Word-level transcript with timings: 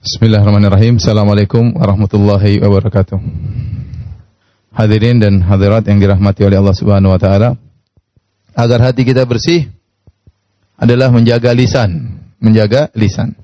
Bismillahirrahmanirrahim. 0.00 0.96
Assalamualaikum 0.96 1.76
warahmatullahi 1.76 2.56
wabarakatuh. 2.56 3.20
Hadirin 4.72 5.20
dan 5.20 5.44
hadirat 5.44 5.84
yang 5.84 6.00
dirahmati 6.00 6.40
oleh 6.40 6.56
Allah 6.56 6.72
Subhanahu 6.72 7.12
wa 7.12 7.20
taala. 7.20 7.60
Agar 8.56 8.80
hati 8.80 9.04
kita 9.04 9.28
bersih 9.28 9.68
adalah 10.80 11.12
menjaga 11.12 11.52
lisan, 11.52 12.16
menjaga 12.40 12.88
lisan. 12.96 13.36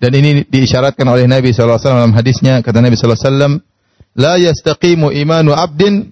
Dan 0.00 0.16
ini 0.16 0.48
diisyaratkan 0.48 1.04
oleh 1.04 1.28
Nabi 1.28 1.52
SAW 1.52 1.76
dalam 1.76 2.16
hadisnya, 2.16 2.64
kata 2.64 2.80
Nabi 2.80 2.96
SAW, 2.96 3.60
La 4.16 4.40
yastaqimu 4.40 5.12
imanu 5.12 5.52
abdin 5.52 6.08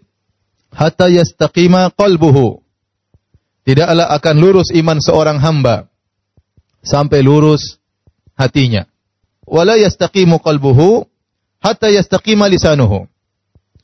hatta 0.76 1.08
yastaqima 1.08 1.96
qalbuhu. 1.96 2.60
Tidaklah 3.64 4.12
akan 4.20 4.36
lurus 4.36 4.68
iman 4.76 5.00
seorang 5.00 5.40
hamba 5.40 5.88
sampai 6.84 7.24
lurus 7.24 7.80
hatinya 8.36 8.84
wala 9.46 9.78
yastaqimu 9.78 10.42
qalbuhu 10.42 11.06
hatta 11.62 11.88
yastaqima 11.88 12.50
lisanuhu. 12.50 13.06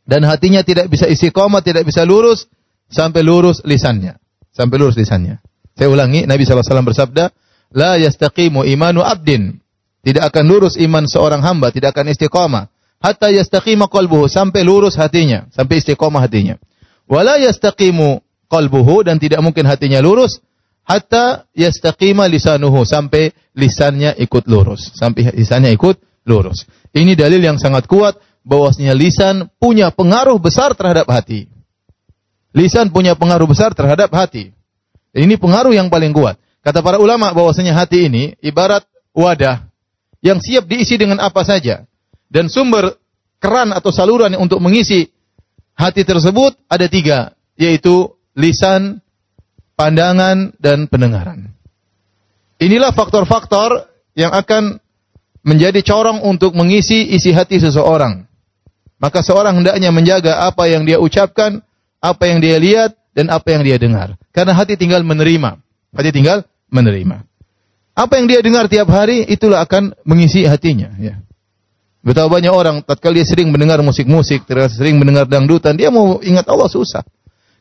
Dan 0.03 0.27
hatinya 0.27 0.67
tidak 0.67 0.91
bisa 0.91 1.07
istiqomah, 1.07 1.63
tidak 1.63 1.87
bisa 1.87 2.03
lurus 2.03 2.51
sampai 2.91 3.23
lurus 3.23 3.63
lisannya. 3.63 4.19
Sampai 4.51 4.83
lurus 4.83 4.99
lisannya. 4.99 5.39
Saya 5.79 5.89
ulangi, 5.89 6.29
Nabi 6.29 6.45
SAW 6.45 6.85
bersabda, 6.85 7.33
La 7.73 7.97
yastaqimu 7.97 8.67
imanu 8.69 9.01
abdin. 9.01 9.63
Tidak 10.03 10.21
akan 10.21 10.45
lurus 10.45 10.75
iman 10.77 11.07
seorang 11.07 11.41
hamba, 11.41 11.71
tidak 11.71 11.95
akan 11.97 12.11
istiqomah. 12.13 12.69
Hatta 12.99 13.31
yastaqima 13.31 13.87
qalbuhu, 13.87 14.27
sampai 14.27 14.67
lurus 14.67 14.99
hatinya, 14.99 15.47
sampai 15.55 15.79
istiqomah 15.81 16.21
hatinya. 16.21 16.59
Wala 17.07 17.39
yastaqimu 17.39 18.21
qalbuhu, 18.51 19.07
dan 19.07 19.17
tidak 19.23 19.41
mungkin 19.41 19.65
hatinya 19.65 20.03
lurus, 20.03 20.43
hatta 20.93 21.49
yastaqima 21.57 22.29
lisanuhu 22.29 22.85
sampai 22.85 23.33
lisannya 23.57 24.13
ikut 24.21 24.45
lurus, 24.45 24.93
sampai 24.93 25.33
lisannya 25.33 25.73
ikut 25.73 25.97
lurus. 26.29 26.69
Ini 26.93 27.17
dalil 27.17 27.41
yang 27.41 27.57
sangat 27.57 27.89
kuat 27.89 28.21
bahwasanya 28.45 28.93
lisan 28.93 29.49
punya 29.57 29.89
pengaruh 29.89 30.37
besar 30.37 30.77
terhadap 30.77 31.09
hati. 31.09 31.49
Lisan 32.53 32.93
punya 32.93 33.17
pengaruh 33.17 33.49
besar 33.49 33.73
terhadap 33.73 34.13
hati. 34.13 34.53
Ini 35.17 35.41
pengaruh 35.41 35.73
yang 35.73 35.89
paling 35.89 36.13
kuat. 36.13 36.37
Kata 36.61 36.85
para 36.85 37.01
ulama 37.01 37.33
bahwasanya 37.33 37.73
hati 37.73 38.13
ini 38.13 38.37
ibarat 38.45 38.85
wadah 39.17 39.67
yang 40.21 40.39
siap 40.39 40.69
diisi 40.69 41.01
dengan 41.01 41.19
apa 41.19 41.43
saja 41.43 41.89
dan 42.29 42.53
sumber 42.53 43.01
keran 43.43 43.75
atau 43.75 43.91
saluran 43.91 44.37
untuk 44.39 44.63
mengisi 44.63 45.11
hati 45.75 46.05
tersebut 46.07 46.55
ada 46.69 46.87
tiga, 46.87 47.35
yaitu 47.59 48.13
lisan, 48.37 49.03
pandangan, 49.75 50.55
dan 50.61 50.87
pendengaran. 50.87 51.53
Inilah 52.63 52.95
faktor-faktor 52.95 53.91
yang 54.15 54.31
akan 54.31 54.79
menjadi 55.43 55.83
corong 55.83 56.23
untuk 56.23 56.55
mengisi 56.55 57.11
isi 57.11 57.35
hati 57.35 57.59
seseorang. 57.59 58.25
Maka 59.03 59.19
seorang 59.27 59.59
hendaknya 59.59 59.91
menjaga 59.91 60.47
apa 60.47 60.71
yang 60.71 60.87
dia 60.87 61.03
ucapkan, 61.03 61.59
apa 61.99 62.23
yang 62.31 62.39
dia 62.39 62.57
lihat, 62.63 62.95
dan 63.13 63.29
apa 63.35 63.51
yang 63.51 63.67
dia 63.67 63.77
dengar. 63.77 64.15
Karena 64.31 64.55
hati 64.55 64.79
tinggal 64.79 65.03
menerima. 65.03 65.59
Hati 65.91 66.11
tinggal 66.15 66.47
menerima. 66.71 67.27
Apa 67.93 68.17
yang 68.17 68.31
dia 68.31 68.41
dengar 68.41 68.71
tiap 68.71 68.89
hari, 68.89 69.27
itulah 69.27 69.61
akan 69.67 69.93
mengisi 70.07 70.47
hatinya. 70.47 70.95
Ya. 70.97 71.21
Betapa 72.03 72.41
banyak 72.41 72.51
orang, 72.51 72.77
tatkala 72.83 73.21
dia 73.21 73.27
sering 73.27 73.53
mendengar 73.53 73.79
musik-musik, 73.85 74.49
sering 74.49 74.97
mendengar 74.97 75.29
dangdutan, 75.29 75.77
dia 75.77 75.93
mau 75.93 76.19
ingat 76.25 76.49
Allah 76.49 76.67
susah. 76.67 77.05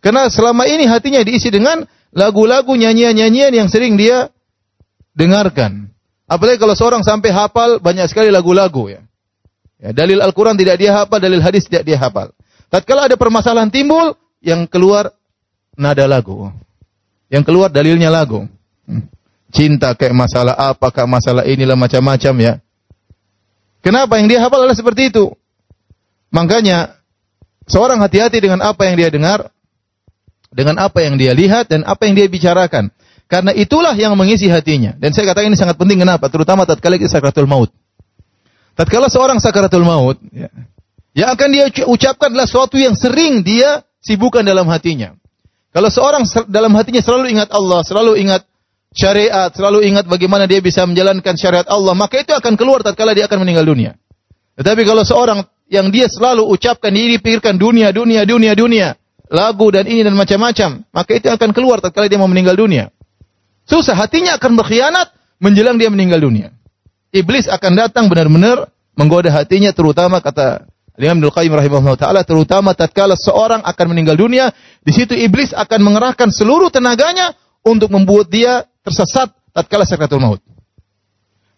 Karena 0.02 0.25
selama 0.34 0.66
ini 0.66 0.90
hatinya 0.90 1.22
diisi 1.22 1.53
dengan 1.53 1.86
lagu-lagu, 2.12 2.72
nyanyian-nyanyian 2.76 3.52
yang 3.52 3.67
sering 3.72 3.95
dia 3.95 4.31
dengarkan. 5.16 5.92
Apalagi 6.28 6.59
kalau 6.59 6.76
seorang 6.76 7.03
sampai 7.03 7.31
hafal 7.36 7.84
banyak 7.84 8.08
sekali 8.08 8.31
lagu-lagu 8.31 8.88
ya. 8.88 9.02
ya 9.84 9.92
dalil 9.92 10.23
Al-Quran 10.23 10.56
tidak 10.56 10.80
dia 10.80 10.95
hafal, 10.95 11.20
dalil 11.20 11.44
hadis 11.44 11.68
tidak 11.68 11.84
dia 11.84 12.00
hafal. 12.00 12.31
Tatkala 12.72 13.12
ada 13.12 13.20
permasalahan 13.20 13.68
timbul, 13.68 14.16
yang 14.40 14.64
keluar 14.64 15.12
nada 15.75 16.08
lagu. 16.08 16.47
Yang 17.28 17.44
keluar 17.52 17.68
dalilnya 17.68 18.08
lagu. 18.08 18.47
Hmm. 18.88 19.07
Cinta 19.52 19.91
kayak 19.91 20.16
masalah 20.16 20.56
apakah 20.56 21.03
masalah 21.03 21.44
inilah 21.44 21.75
macam-macam 21.75 22.34
ya. 22.40 22.53
Kenapa 23.84 24.16
yang 24.16 24.31
dia 24.31 24.40
hafal 24.40 24.63
adalah 24.63 24.78
seperti 24.78 25.12
itu? 25.12 25.36
Makanya 26.31 26.96
seorang 27.68 28.00
hati-hati 28.00 28.40
dengan 28.40 28.63
apa 28.63 28.88
yang 28.88 28.96
dia 28.96 29.12
dengar, 29.12 29.52
dengan 30.51 30.78
apa 30.84 31.00
yang 31.01 31.16
dia 31.16 31.31
lihat 31.31 31.72
dan 31.72 31.88
apa 31.88 32.06
yang 32.06 32.13
dia 32.19 32.28
bicarakan. 32.28 32.91
Karena 33.31 33.56
itulah 33.56 33.95
yang 33.95 34.12
mengisi 34.19 34.51
hatinya. 34.51 34.91
Dan 35.00 35.16
saya 35.16 35.31
katakan 35.31 35.56
ini 35.56 35.57
sangat 35.57 35.79
penting 35.79 36.03
kenapa? 36.03 36.28
Terutama 36.28 36.67
tatkala 36.67 37.00
kita 37.00 37.07
sakratul 37.07 37.47
maut. 37.47 37.72
Tatkala 38.75 39.07
seorang 39.07 39.39
sakratul 39.39 39.88
maut, 39.88 40.19
ya, 40.35 40.51
yang 41.16 41.31
akan 41.31 41.47
dia 41.51 41.66
ucapkan 41.88 42.31
adalah 42.31 42.47
sesuatu 42.47 42.75
yang 42.79 42.95
sering 42.95 43.44
dia 43.44 43.84
sibukkan 44.03 44.44
dalam 44.44 44.67
hatinya. 44.67 45.16
Kalau 45.72 45.88
seorang 45.88 46.28
dalam 46.51 46.75
hatinya 46.75 47.00
selalu 47.00 47.31
ingat 47.31 47.51
Allah, 47.56 47.83
selalu 47.88 48.19
ingat 48.19 48.44
syariat, 48.91 49.47
selalu 49.51 49.88
ingat 49.88 50.07
bagaimana 50.07 50.44
dia 50.47 50.59
bisa 50.59 50.83
menjalankan 50.83 51.35
syariat 51.39 51.68
Allah, 51.72 51.95
maka 51.95 52.19
itu 52.19 52.35
akan 52.35 52.59
keluar 52.59 52.83
tatkala 52.83 53.16
dia 53.16 53.28
akan 53.28 53.44
meninggal 53.44 53.63
dunia. 53.63 53.95
Tetapi 54.59 54.83
kalau 54.83 55.03
seorang 55.07 55.47
yang 55.72 55.88
dia 55.88 56.12
selalu 56.12 56.44
ucapkan, 56.51 56.91
dia 56.91 57.16
pikirkan 57.16 57.56
dunia, 57.56 57.95
dunia, 57.95 58.28
dunia, 58.28 58.51
dunia, 58.51 59.00
lagu 59.31 59.72
dan 59.72 59.88
ini 59.88 60.03
dan 60.03 60.14
macam-macam, 60.14 60.84
maka 60.92 61.12
itu 61.16 61.31
akan 61.31 61.56
keluar 61.56 61.80
tatkala 61.80 62.12
dia 62.12 62.19
mau 62.19 62.28
meninggal 62.28 62.59
dunia. 62.59 62.92
Susah 63.64 63.96
hatinya 63.96 64.36
akan 64.36 64.59
berkhianat 64.59 65.16
menjelang 65.40 65.80
dia 65.80 65.88
meninggal 65.88 66.19
dunia. 66.19 66.52
Iblis 67.16 67.47
akan 67.47 67.80
datang 67.80 68.12
benar-benar 68.12 68.68
menggoda 69.00 69.31
hatinya 69.31 69.72
terutama 69.72 70.19
kata 70.19 70.68
Imam 71.00 71.24
Abdul 71.24 71.34
Qayyim 71.34 71.53
rahimahullah 71.56 71.97
taala 71.97 72.22
terutama 72.28 72.75
tatkala 72.75 73.16
seorang 73.16 73.64
akan 73.64 73.86
meninggal 73.96 74.19
dunia, 74.19 74.52
di 74.84 74.92
situ 74.92 75.16
iblis 75.16 75.56
akan 75.56 75.80
mengerahkan 75.81 76.30
seluruh 76.30 76.68
tenaganya 76.68 77.31
untuk 77.63 77.90
membuat 77.90 78.28
dia 78.28 78.68
tersesat 78.84 79.31
tatkala 79.56 79.88
sakratul 79.88 80.19
maut. 80.19 80.44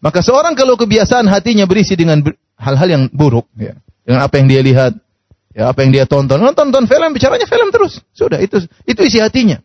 Maka 0.03 0.19
seorang 0.21 0.53
kalau 0.53 0.77
kebiasaan 0.77 1.25
hatinya 1.31 1.65
berisi 1.65 1.95
dengan 1.97 2.21
hal-hal 2.59 2.87
yang 2.87 3.03
buruk, 3.09 3.47
ya, 3.55 3.73
dengan 4.03 4.21
apa 4.27 4.35
yang 4.37 4.47
dia 4.51 4.61
lihat, 4.61 4.91
Ya, 5.53 5.69
apa 5.69 5.85
yang 5.85 5.93
dia 5.93 6.05
tonton? 6.09 6.41
Nonton 6.41 6.73
tonton 6.73 6.89
film, 6.89 7.13
bicaranya 7.13 7.45
film 7.45 7.69
terus. 7.69 8.01
Sudah, 8.13 8.41
itu 8.41 8.65
itu 8.89 9.01
isi 9.05 9.21
hatinya. 9.21 9.61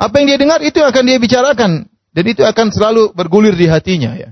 Apa 0.00 0.22
yang 0.22 0.32
dia 0.32 0.38
dengar 0.40 0.64
itu 0.64 0.80
akan 0.80 1.02
dia 1.04 1.18
bicarakan 1.20 1.90
dan 2.14 2.24
itu 2.24 2.40
akan 2.40 2.72
selalu 2.72 3.12
bergulir 3.12 3.52
di 3.52 3.68
hatinya 3.68 4.16
ya. 4.16 4.30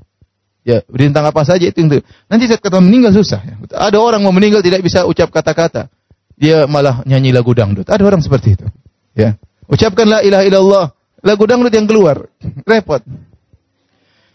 Ya, 0.66 0.82
tentang 0.82 1.30
apa 1.30 1.46
saja 1.46 1.62
itu, 1.62 1.78
itu. 1.78 2.02
Nanti 2.26 2.50
saat 2.50 2.58
kata 2.58 2.82
meninggal 2.82 3.14
susah 3.14 3.38
ya. 3.38 3.54
Ada 3.70 4.02
orang 4.02 4.18
mau 4.18 4.34
meninggal 4.34 4.66
tidak 4.66 4.82
bisa 4.82 5.06
ucap 5.06 5.30
kata-kata. 5.30 5.86
Dia 6.34 6.66
malah 6.66 7.06
nyanyi 7.06 7.30
lagu 7.30 7.54
dangdut. 7.54 7.86
Ada 7.86 8.02
orang 8.02 8.18
seperti 8.18 8.58
itu. 8.58 8.66
Ya. 9.14 9.38
Ucapkan 9.70 10.10
la 10.10 10.26
ilaha 10.26 10.42
illallah. 10.42 10.86
Lagu 11.22 11.46
dangdut 11.46 11.70
yang 11.70 11.86
keluar. 11.86 12.26
Repot. 12.66 12.98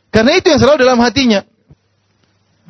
Karena 0.08 0.32
itu 0.40 0.56
yang 0.56 0.60
selalu 0.64 0.88
dalam 0.88 1.00
hatinya. 1.04 1.44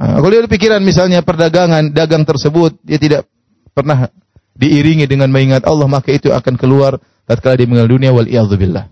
Nah, 0.02 0.18
kalau 0.18 0.34
dia 0.34 0.50
pikiran 0.50 0.82
misalnya 0.82 1.22
perdagangan, 1.22 1.94
dagang 1.94 2.26
tersebut, 2.26 2.82
dia 2.82 2.98
tidak 2.98 3.30
pernah 3.72 4.12
diiringi 4.56 5.08
dengan 5.08 5.32
mengingat 5.32 5.64
Allah, 5.66 5.88
maka 5.88 6.12
itu 6.12 6.30
akan 6.30 6.56
keluar 6.59 7.00
tatkala 7.26 7.56
dia 7.58 7.68
meninggal 7.68 7.90
dunia 7.90 8.12
wal 8.12 8.28
billah. 8.28 8.86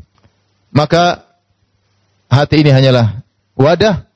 Maka 0.72 1.26
hati 2.30 2.62
ini 2.62 2.72
hanyalah 2.72 3.22
wadah 3.58 4.10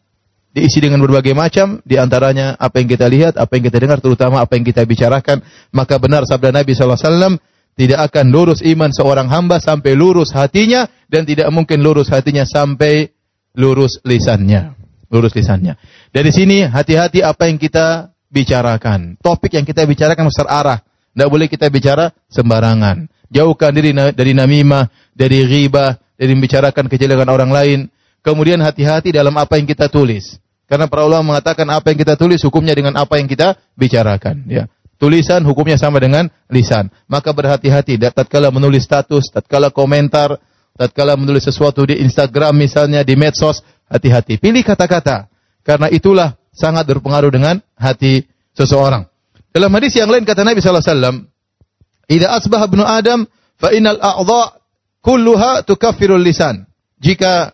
diisi 0.53 0.77
dengan 0.77 1.01
berbagai 1.01 1.33
macam 1.33 1.81
di 1.81 1.97
antaranya 1.97 2.53
apa 2.61 2.77
yang 2.77 2.87
kita 2.87 3.09
lihat, 3.09 3.33
apa 3.41 3.57
yang 3.57 3.65
kita 3.65 3.77
dengar, 3.81 3.97
terutama 3.99 4.39
apa 4.39 4.53
yang 4.53 4.63
kita 4.63 4.85
bicarakan. 4.85 5.41
Maka 5.73 5.97
benar 5.97 6.23
sabda 6.29 6.53
Nabi 6.53 6.77
SAW, 6.77 7.41
tidak 7.73 7.99
akan 8.13 8.25
lurus 8.29 8.61
iman 8.61 8.93
seorang 8.93 9.25
hamba 9.33 9.57
sampai 9.57 9.97
lurus 9.97 10.29
hatinya 10.29 10.85
dan 11.09 11.25
tidak 11.25 11.49
mungkin 11.49 11.81
lurus 11.81 12.13
hatinya 12.13 12.45
sampai 12.45 13.09
lurus 13.57 13.97
lisannya. 14.05 14.77
Lurus 15.09 15.33
lisannya. 15.33 15.77
Dari 16.13 16.29
sini 16.29 16.65
hati-hati 16.69 17.25
apa 17.25 17.49
yang 17.49 17.57
kita 17.57 18.12
bicarakan. 18.33 19.21
Topik 19.21 19.53
yang 19.53 19.63
kita 19.63 19.85
bicarakan 19.85 20.33
besar 20.33 20.49
arah. 20.49 20.81
Tidak 21.13 21.29
boleh 21.29 21.45
kita 21.45 21.69
bicara 21.69 22.09
sembarangan. 22.25 23.05
Jauhkan 23.29 23.69
diri 23.69 23.93
dari 23.93 24.33
namimah, 24.33 24.89
dari 25.13 25.45
ghibah, 25.45 26.01
dari 26.17 26.33
membicarakan 26.33 26.89
kejelekan 26.89 27.29
orang 27.29 27.53
lain. 27.53 27.79
Kemudian 28.25 28.57
hati-hati 28.65 29.13
dalam 29.13 29.37
apa 29.37 29.61
yang 29.61 29.69
kita 29.69 29.85
tulis. 29.85 30.41
Karena 30.65 30.89
para 30.89 31.05
ulama 31.05 31.37
mengatakan 31.37 31.69
apa 31.69 31.93
yang 31.93 32.01
kita 32.01 32.17
tulis 32.17 32.41
hukumnya 32.41 32.73
dengan 32.73 32.97
apa 32.97 33.21
yang 33.21 33.29
kita 33.29 33.53
bicarakan. 33.77 34.49
Ya. 34.49 34.65
Tulisan 34.97 35.43
hukumnya 35.45 35.77
sama 35.77 36.01
dengan 36.01 36.31
lisan. 36.49 36.89
Maka 37.05 37.29
berhati-hati. 37.29 37.99
Tatkala 37.99 38.49
menulis 38.49 38.87
status, 38.87 39.29
tatkala 39.29 39.69
komentar, 39.69 40.39
tatkala 40.73 41.13
menulis 41.13 41.45
sesuatu 41.45 41.85
di 41.85 42.01
Instagram 42.01 42.57
misalnya, 42.57 43.05
di 43.05 43.13
medsos, 43.13 43.61
hati-hati. 43.85 44.41
Pilih 44.41 44.63
kata-kata. 44.65 45.27
Karena 45.61 45.91
itulah 45.91 46.39
sangat 46.53 46.85
berpengaruh 46.87 47.33
dengan 47.33 47.59
hati 47.75 48.23
seseorang. 48.53 49.09
Dalam 49.49 49.69
hadis 49.73 49.97
yang 49.97 50.09
lain 50.09 50.23
kata 50.23 50.45
Nabi 50.45 50.61
sallallahu 50.61 50.85
alaihi 50.85 50.93
wasallam, 50.95 51.15
"Idza 52.09 52.27
asbaha 52.29 52.65
ibnu 52.69 52.83
Adam 52.85 53.19
fa 53.57 53.69
innal 53.73 53.99
a'dha 53.99 54.61
kulluha 55.01 55.65
tukaffirul 55.65 56.21
lisan." 56.21 56.65
Jika 57.01 57.51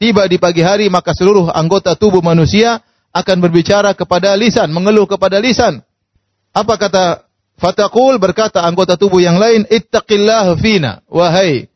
tiba 0.00 0.26
di 0.26 0.40
pagi 0.40 0.64
hari 0.64 0.88
maka 0.90 1.12
seluruh 1.12 1.52
anggota 1.52 1.94
tubuh 1.94 2.24
manusia 2.24 2.82
akan 3.14 3.36
berbicara 3.38 3.92
kepada 3.94 4.34
lisan, 4.34 4.72
mengeluh 4.72 5.06
kepada 5.06 5.38
lisan. 5.38 5.84
Apa 6.50 6.74
kata 6.80 7.30
Fatakul 7.60 8.16
berkata 8.16 8.64
anggota 8.64 8.96
tubuh 8.96 9.20
yang 9.20 9.36
lain, 9.36 9.68
Ittaqillah 9.68 10.56
fina. 10.56 11.04
Wahai 11.12 11.68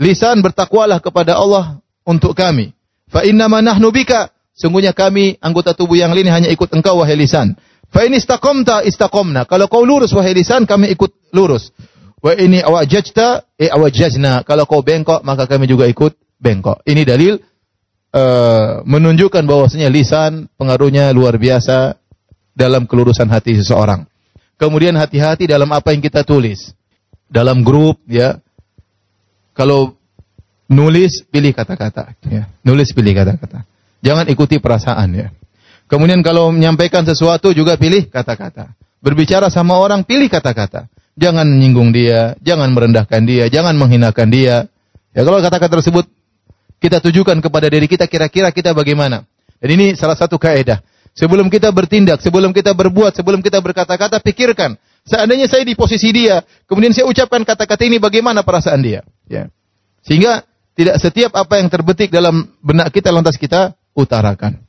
lisan 0.00 0.40
bertakwalah 0.40 1.04
kepada 1.04 1.36
Allah 1.36 1.84
untuk 2.08 2.32
kami. 2.32 2.72
Fa 3.12 3.28
innama 3.28 3.60
nahnu 3.60 3.92
bika. 3.92 4.32
Sungguhnya 4.58 4.90
kami 4.90 5.38
anggota 5.38 5.70
tubuh 5.70 5.94
yang 5.94 6.10
lain 6.10 6.26
hanya 6.34 6.50
ikut 6.50 6.74
engkau 6.74 6.98
wahai 6.98 7.14
lisan. 7.14 7.54
Fa 7.94 8.02
in 8.02 8.18
istaqamta 8.18 8.82
istaqamna. 8.82 9.46
Kalau 9.46 9.70
kau 9.70 9.86
lurus 9.86 10.10
wahai 10.10 10.34
lisan 10.34 10.66
kami 10.66 10.90
ikut 10.90 11.30
lurus. 11.30 11.70
Wa 12.18 12.34
ini 12.34 12.58
awajajta 12.58 13.46
eh 13.54 13.70
awajajna. 13.70 14.42
Kalau 14.42 14.66
kau 14.66 14.82
bengkok 14.82 15.22
maka 15.22 15.46
kami 15.46 15.70
juga 15.70 15.86
ikut 15.86 16.18
bengkok. 16.42 16.82
Ini 16.82 17.06
dalil 17.06 17.38
uh, 18.10 18.82
menunjukkan 18.82 19.46
bahwasanya 19.46 19.86
lisan 19.94 20.50
pengaruhnya 20.58 21.14
luar 21.14 21.38
biasa 21.38 21.94
dalam 22.50 22.90
kelurusan 22.90 23.30
hati 23.30 23.54
seseorang. 23.62 24.10
Kemudian 24.58 24.98
hati-hati 24.98 25.46
dalam 25.46 25.70
apa 25.70 25.94
yang 25.94 26.02
kita 26.02 26.26
tulis. 26.26 26.74
Dalam 27.30 27.62
grup 27.62 28.02
ya. 28.10 28.42
Kalau 29.54 29.94
nulis 30.66 31.22
pilih 31.30 31.54
kata-kata 31.54 32.18
ya. 32.26 32.50
Nulis 32.66 32.90
pilih 32.90 33.14
kata-kata. 33.14 33.77
Jangan 34.02 34.26
ikuti 34.30 34.62
perasaan 34.62 35.08
ya. 35.14 35.28
Kemudian 35.88 36.20
kalau 36.20 36.52
menyampaikan 36.52 37.02
sesuatu 37.02 37.50
juga 37.56 37.80
pilih 37.80 38.06
kata-kata. 38.12 38.76
Berbicara 39.00 39.48
sama 39.48 39.80
orang 39.80 40.04
pilih 40.04 40.28
kata-kata. 40.28 40.86
Jangan 41.18 41.48
menyinggung 41.48 41.90
dia, 41.90 42.38
jangan 42.44 42.70
merendahkan 42.70 43.22
dia, 43.26 43.50
jangan 43.50 43.74
menghinakan 43.74 44.28
dia. 44.30 44.70
Ya 45.16 45.22
kalau 45.26 45.42
kata-kata 45.42 45.80
tersebut 45.80 46.06
kita 46.78 47.02
tujukan 47.02 47.42
kepada 47.42 47.66
diri 47.66 47.90
kita 47.90 48.06
kira-kira 48.06 48.54
kita 48.54 48.70
bagaimana. 48.70 49.26
Dan 49.58 49.68
ini 49.74 49.86
salah 49.98 50.14
satu 50.14 50.38
kaidah. 50.38 50.78
Sebelum 51.18 51.50
kita 51.50 51.74
bertindak, 51.74 52.22
sebelum 52.22 52.54
kita 52.54 52.70
berbuat, 52.70 53.18
sebelum 53.18 53.42
kita 53.42 53.58
berkata-kata, 53.58 54.22
pikirkan. 54.22 54.78
Seandainya 55.02 55.50
saya 55.50 55.66
di 55.66 55.74
posisi 55.74 56.14
dia, 56.14 56.46
kemudian 56.70 56.94
saya 56.94 57.10
ucapkan 57.10 57.42
kata-kata 57.42 57.82
ini, 57.82 57.98
bagaimana 57.98 58.46
perasaan 58.46 58.78
dia? 58.78 59.02
Ya. 59.26 59.50
Sehingga 60.06 60.46
tidak 60.78 61.02
setiap 61.02 61.34
apa 61.34 61.58
yang 61.58 61.66
terbetik 61.66 62.14
dalam 62.14 62.54
benak 62.62 62.94
kita 62.94 63.10
lantas 63.10 63.34
kita 63.34 63.74
utarakan. 63.98 64.62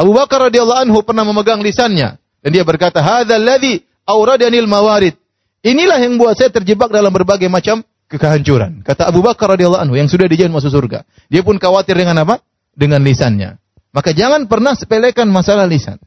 Abu 0.00 0.16
Bakar 0.16 0.48
radhiyallahu 0.48 0.88
anhu 0.88 0.98
pernah 1.04 1.28
memegang 1.28 1.60
lisannya 1.60 2.16
dan 2.16 2.50
dia 2.50 2.64
berkata, 2.64 3.04
"Hadzal 3.04 3.44
ladzi 3.44 3.84
awradanil 4.08 4.64
mawarid." 4.64 5.14
Inilah 5.60 6.00
yang 6.00 6.16
buat 6.16 6.40
saya 6.40 6.48
terjebak 6.48 6.88
dalam 6.88 7.12
berbagai 7.12 7.52
macam 7.52 7.84
kehancuran. 8.08 8.80
Kata 8.80 9.12
Abu 9.12 9.20
Bakar 9.20 9.52
radhiyallahu 9.52 9.84
anhu 9.84 9.94
yang 10.00 10.08
sudah 10.08 10.24
dijamin 10.24 10.56
masuk 10.56 10.72
surga. 10.72 11.04
Dia 11.28 11.44
pun 11.44 11.60
khawatir 11.60 11.92
dengan 12.00 12.16
apa? 12.24 12.40
Dengan 12.72 13.04
lisannya. 13.04 13.60
Maka 13.92 14.16
jangan 14.16 14.48
pernah 14.48 14.72
sepelekan 14.72 15.28
masalah 15.28 15.68
lisan. 15.68 16.00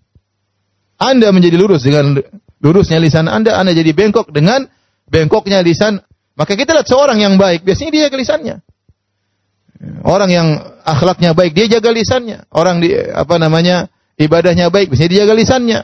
Anda 0.97 1.29
menjadi 1.29 1.59
lurus 1.59 1.85
dengan 1.85 2.17
lurusnya 2.63 2.97
lisan 2.97 3.27
Anda, 3.27 3.59
Anda 3.59 3.75
jadi 3.75 3.91
bengkok 3.93 4.33
dengan 4.33 4.65
bengkoknya 5.11 5.61
lisan. 5.61 6.01
Maka 6.33 6.57
kita 6.57 6.73
lihat 6.73 6.89
seorang 6.89 7.21
yang 7.21 7.37
baik, 7.37 7.61
biasanya 7.61 7.91
dia 7.93 8.01
jaga 8.09 8.17
lisannya. 8.17 8.55
Orang 10.03 10.29
yang 10.31 10.47
akhlaknya 10.83 11.35
baik, 11.35 11.51
dia 11.55 11.67
jaga 11.79 11.91
lisannya. 11.91 12.47
Orang 12.51 12.79
di 12.79 12.91
apa 12.95 13.35
namanya 13.39 13.91
ibadahnya 14.15 14.71
baik, 14.71 14.91
biasanya 14.91 15.11
dia 15.11 15.19
jaga 15.27 15.35
lisannya. 15.35 15.79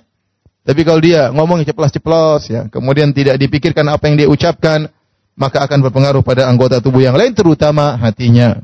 Tapi 0.64 0.82
kalau 0.86 1.02
dia 1.02 1.32
ngomong 1.32 1.64
ceplos-ceplos, 1.66 2.52
ya, 2.52 2.62
kemudian 2.68 3.12
tidak 3.16 3.40
dipikirkan 3.40 3.88
apa 3.90 4.12
yang 4.12 4.16
dia 4.20 4.28
ucapkan, 4.30 4.92
maka 5.40 5.64
akan 5.64 5.80
berpengaruh 5.88 6.22
pada 6.22 6.46
anggota 6.52 6.84
tubuh 6.84 7.02
yang 7.04 7.16
lain, 7.16 7.32
terutama 7.32 7.96
hatinya. 7.96 8.60